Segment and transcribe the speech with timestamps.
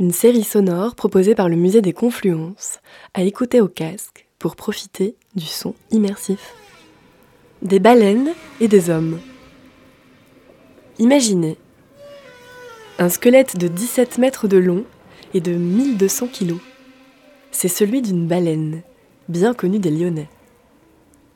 [0.00, 2.80] une série sonore proposée par le musée des Confluences,
[3.12, 6.54] à écouter au casque pour profiter du son immersif.
[7.60, 8.30] Des baleines
[8.62, 9.20] et des hommes.
[10.98, 11.58] Imaginez
[12.98, 14.84] un squelette de 17 mètres de long
[15.34, 16.60] et de 1200 kilos.
[17.50, 18.80] C'est celui d'une baleine,
[19.28, 20.30] bien connue des Lyonnais.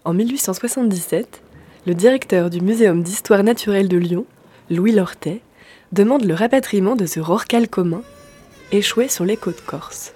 [0.07, 1.43] En 1877,
[1.87, 4.25] le directeur du Muséum d'histoire naturelle de Lyon,
[4.71, 5.43] Louis Lortet,
[5.93, 8.03] demande le rapatriement de ce rorcal commun,
[8.73, 10.14] échoué sur les côtes corses.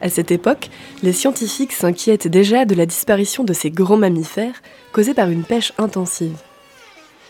[0.00, 0.68] À cette époque,
[1.04, 4.60] les scientifiques s'inquiètent déjà de la disparition de ces grands mammifères
[4.92, 6.38] causée par une pêche intensive.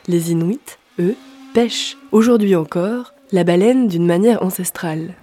[0.08, 0.58] Les Inuits,
[0.98, 1.14] eux,
[1.52, 5.14] pêchent, aujourd'hui encore, la baleine d'une manière ancestrale.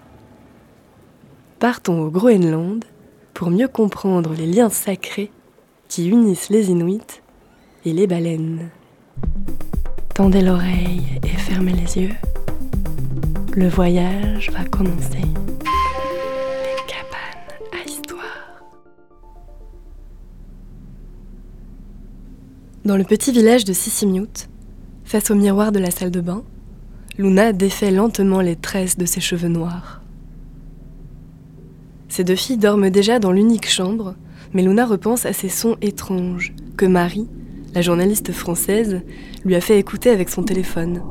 [1.57, 2.85] Partons au Groenland
[3.34, 5.32] pour mieux comprendre les liens sacrés
[5.88, 7.21] qui unissent les Inuits
[7.84, 8.70] et les baleines.
[10.13, 12.16] Tendez l'oreille et fermez les yeux.
[13.55, 15.21] Le voyage va commencer.
[15.21, 15.66] Des
[16.88, 18.63] cabanes à histoire.
[22.85, 24.49] Dans le petit village de Sissimute,
[25.04, 26.43] face au miroir de la salle de bain,
[27.18, 30.02] Luna défait lentement les tresses de ses cheveux noirs.
[32.07, 34.15] Ces deux filles dorment déjà dans l'unique chambre,
[34.54, 37.27] mais Luna repense à ces sons étranges que Marie,
[37.74, 39.02] la journaliste française,
[39.43, 41.02] lui a fait écouter avec son téléphone.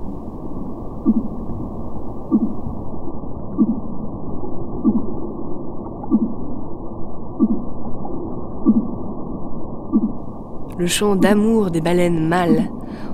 [10.79, 12.69] Le chant d'amour des baleines mâles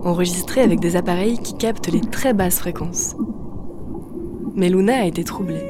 [0.05, 3.17] enregistré avec des appareils qui captent les très basses fréquences.
[4.55, 5.63] Mais Luna a été troublée.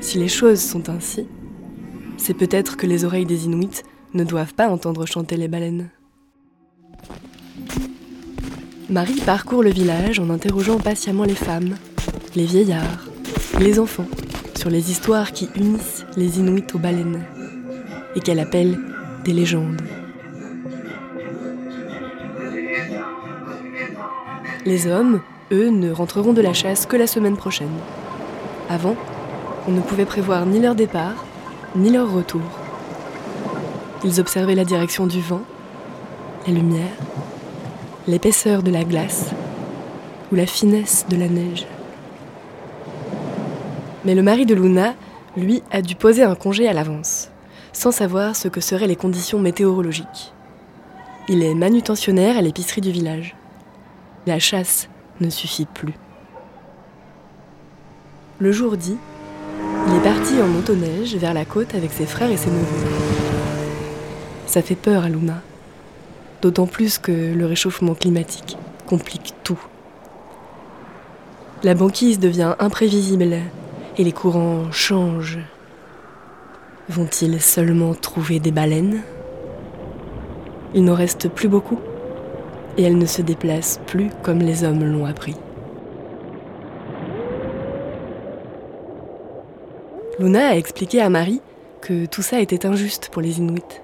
[0.00, 1.26] Si les choses sont ainsi,
[2.18, 3.82] c'est peut-être que les oreilles des Inuits
[4.14, 5.90] ne doivent pas entendre chanter les baleines.
[8.88, 11.74] Marie parcourt le village en interrogeant patiemment les femmes,
[12.36, 13.08] les vieillards,
[13.58, 14.06] les enfants
[14.54, 17.24] sur les histoires qui unissent les Inuits aux baleines
[18.14, 18.78] et qu'elle appelle
[19.24, 19.82] des légendes.
[24.64, 25.20] Les hommes,
[25.52, 27.70] eux, ne rentreront de la chasse que la semaine prochaine.
[28.68, 28.96] Avant,
[29.68, 31.24] on ne pouvait prévoir ni leur départ,
[31.76, 32.42] ni leur retour.
[34.04, 35.42] Ils observaient la direction du vent,
[36.46, 36.96] la lumière,
[38.06, 39.30] l'épaisseur de la glace
[40.32, 41.66] ou la finesse de la neige.
[44.04, 44.94] Mais le mari de Luna,
[45.36, 47.30] lui, a dû poser un congé à l'avance,
[47.72, 50.32] sans savoir ce que seraient les conditions météorologiques.
[51.28, 53.34] Il est manutentionnaire à l'épicerie du village.
[54.26, 54.88] La chasse
[55.20, 55.94] ne suffit plus.
[58.38, 58.96] Le jour dit,
[59.88, 62.86] il est parti en motoneige vers la côte avec ses frères et ses neveux.
[64.46, 65.42] Ça fait peur à Luna,
[66.42, 68.56] d'autant plus que le réchauffement climatique
[68.86, 69.60] complique tout.
[71.64, 73.38] La banquise devient imprévisible
[73.98, 75.40] et les courants changent.
[76.88, 79.02] Vont-ils seulement trouver des baleines?
[80.74, 81.78] Il n'en reste plus beaucoup
[82.76, 85.36] et elle ne se déplace plus comme les hommes l'ont appris.
[90.18, 91.42] Luna a expliqué à Marie
[91.82, 93.80] que tout ça était injuste pour les Inuits.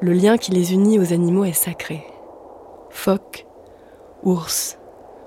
[0.00, 2.04] Le lien qui les unit aux animaux est sacré.
[2.90, 3.46] Phoque,
[4.22, 4.78] ours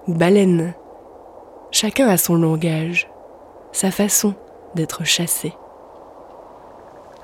[0.08, 0.74] ou baleine,
[1.72, 3.10] chacun a son langage,
[3.72, 4.34] sa façon
[4.76, 5.54] d'être chassé.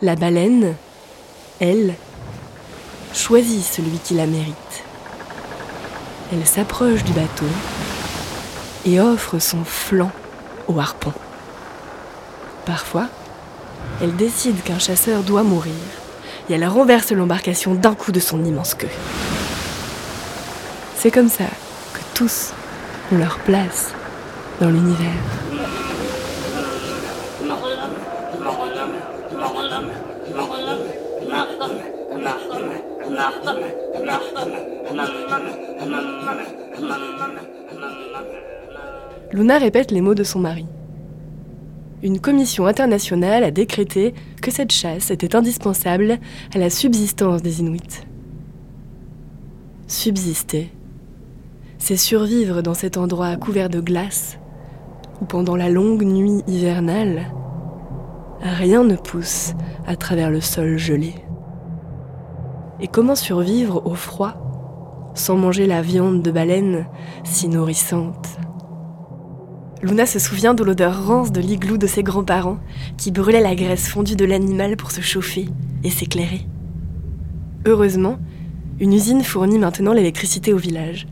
[0.02, 0.76] La baleine,
[1.60, 1.96] elle,
[3.14, 4.84] choisit celui qui la mérite.
[6.32, 7.46] Elle s'approche du bateau
[8.86, 10.12] et offre son flanc
[10.68, 11.14] au harpon.
[12.66, 13.08] Parfois,
[14.02, 15.74] elle décide qu'un chasseur doit mourir
[16.50, 18.88] et elle renverse l'embarcation d'un coup de son immense queue.
[20.98, 21.46] C'est comme ça
[21.94, 22.52] que tous
[23.12, 23.92] ont leur place
[24.60, 25.14] dans l'univers.
[39.32, 40.66] Luna répète les mots de son mari.
[42.04, 46.20] Une commission internationale a décrété que cette chasse était indispensable
[46.54, 48.04] à la subsistance des Inuits.
[49.88, 50.70] Subsister,
[51.78, 54.38] c'est survivre dans cet endroit couvert de glace
[55.22, 57.32] où pendant la longue nuit hivernale,
[58.52, 59.54] rien ne pousse
[59.88, 61.16] à travers le sol gelé.
[62.80, 66.88] Et comment survivre au froid sans manger la viande de baleine
[67.24, 68.38] si nourrissante?
[69.82, 72.58] Luna se souvient de l'odeur rance de l'igloo de ses grands-parents
[72.98, 75.50] qui brûlaient la graisse fondue de l'animal pour se chauffer
[75.84, 76.48] et s'éclairer.
[77.66, 78.18] Heureusement,
[78.80, 81.08] une usine fournit maintenant l'électricité au village.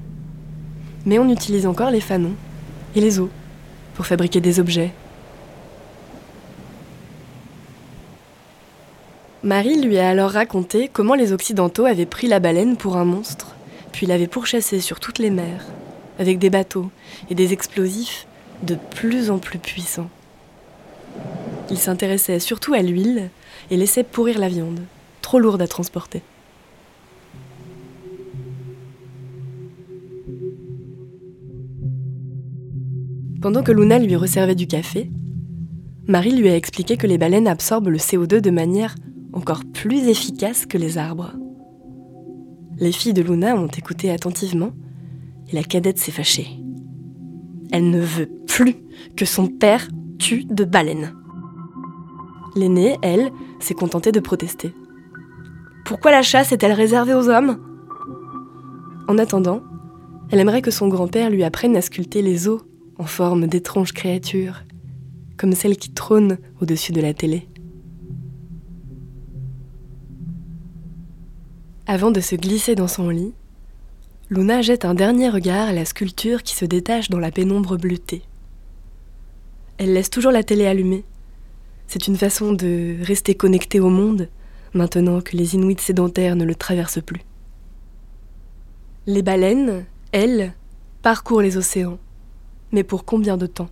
[1.06, 2.34] Mais on utilise encore les fanons
[2.96, 3.30] et les eaux
[3.94, 4.94] pour fabriquer des objets.
[9.44, 13.56] Marie lui a alors raconté comment les Occidentaux avaient pris la baleine pour un monstre,
[13.92, 15.66] puis l'avaient pourchassée sur toutes les mers,
[16.20, 16.92] avec des bateaux
[17.32, 18.28] et des explosifs
[18.62, 20.12] de plus en plus puissants.
[21.72, 23.32] Ils s'intéressaient surtout à l'huile
[23.72, 24.82] et laissaient pourrir la viande,
[25.24, 26.22] trop lourde à transporter.
[33.42, 35.10] Pendant que Luna lui resservait du café,
[36.06, 38.94] Marie lui a expliqué que les baleines absorbent le CO2 de manière
[39.34, 41.34] encore plus efficace que les arbres.
[42.78, 44.72] Les filles de Luna ont écouté attentivement
[45.50, 46.48] et la cadette s'est fâchée.
[47.72, 48.76] Elle ne veut plus
[49.16, 49.88] que son père
[50.20, 51.14] tue de baleines.
[52.56, 54.74] L'aînée, elle, s'est contentée de protester.
[55.86, 57.58] Pourquoi la chasse est-elle réservée aux hommes?
[59.08, 59.62] En attendant,
[60.32, 62.62] elle aimerait que son grand-père lui apprenne à sculpter les os
[62.98, 64.64] en forme d'étranges créatures,
[65.38, 67.48] comme celles qui trônent au-dessus de la télé.
[71.94, 73.34] Avant de se glisser dans son lit,
[74.30, 78.22] Luna jette un dernier regard à la sculpture qui se détache dans la pénombre bleutée.
[79.78, 81.04] Elle laisse toujours la télé allumée.
[81.88, 84.30] C'est une façon de rester connectée au monde
[84.74, 87.24] maintenant que les Inuits sédentaires ne le traversent plus.
[89.06, 89.84] Les baleines,
[90.14, 90.54] elles,
[91.02, 92.00] parcourent les océans.
[92.72, 93.70] Mais pour combien de temps?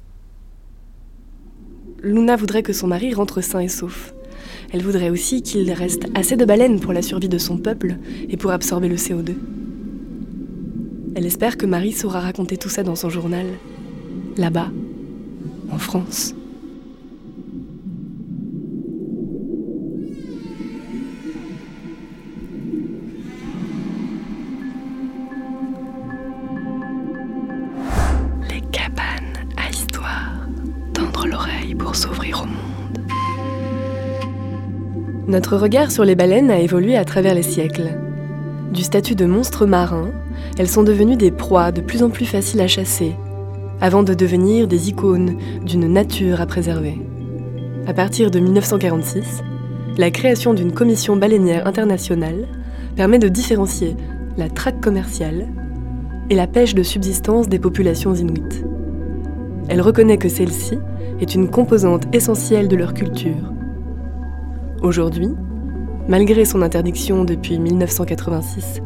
[2.03, 4.13] Luna voudrait que son mari rentre sain et sauf.
[4.71, 7.97] Elle voudrait aussi qu'il reste assez de baleines pour la survie de son peuple
[8.29, 9.33] et pour absorber le CO2.
[11.15, 13.47] Elle espère que Marie saura raconter tout ça dans son journal,
[14.37, 14.69] là-bas,
[15.71, 16.35] en France.
[31.93, 32.78] s'ouvrir au monde.
[35.29, 37.99] Notre regard sur les baleines a évolué à travers les siècles.
[38.73, 40.09] Du statut de monstres marins,
[40.57, 43.15] elles sont devenues des proies de plus en plus faciles à chasser,
[43.79, 46.97] avant de devenir des icônes d'une nature à préserver.
[47.85, 49.43] À partir de 1946,
[49.99, 52.47] la création d'une commission baleinière internationale
[52.95, 53.95] permet de différencier
[54.35, 55.45] la traque commerciale
[56.31, 58.65] et la pêche de subsistance des populations inuites.
[59.67, 60.79] Elle reconnaît que celle-ci
[61.21, 63.53] est une composante essentielle de leur culture.
[64.81, 65.29] Aujourd'hui,
[66.07, 68.81] malgré son interdiction depuis 1986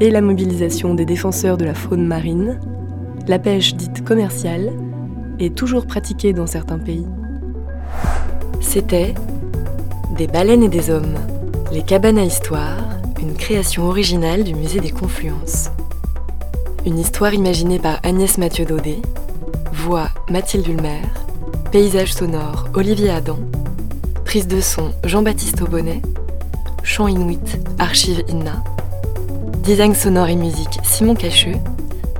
[0.00, 2.58] et la mobilisation des défenseurs de la faune marine,
[3.26, 4.70] la pêche dite commerciale
[5.38, 7.06] est toujours pratiquée dans certains pays.
[8.60, 9.14] C'était
[10.18, 11.14] Des baleines et des hommes,
[11.72, 12.76] les cabanes à histoire,
[13.22, 15.70] une création originale du musée des Confluences.
[16.84, 19.00] Une histoire imaginée par Agnès Mathieu Daudet,
[19.72, 21.00] voix Mathilde Ulmer,
[21.72, 23.38] Paysage sonore Olivier Adam.
[24.30, 26.02] Prise de son Jean-Baptiste Aubonnet.
[26.84, 28.62] Chant Inuit Archive Inna.
[29.64, 31.56] Design sonore et musique Simon Cacheux.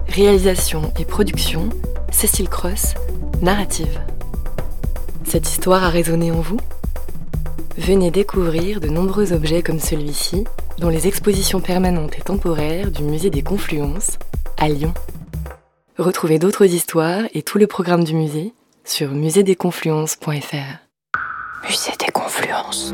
[0.09, 1.69] Réalisation et production
[2.11, 2.95] Cécile Cross.
[3.43, 4.01] Narrative.
[5.23, 6.57] Cette histoire a résonné en vous?
[7.79, 10.43] Venez découvrir de nombreux objets comme celui-ci
[10.79, 14.19] dans les expositions permanentes et temporaires du Musée des Confluences
[14.59, 14.95] à Lyon.
[15.97, 18.53] Retrouvez d'autres histoires et tout le programme du musée
[18.85, 19.45] sur musée
[21.63, 22.93] Musée des Confluences.